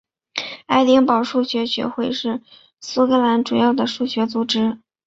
[0.65, 2.41] 爱丁堡数学学会是
[2.79, 4.79] 苏格兰主要的数学组织。